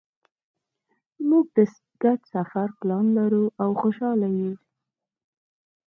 [1.27, 1.57] مونږ د
[2.03, 4.53] ګډ سفر پلان لرو او خوشحاله یو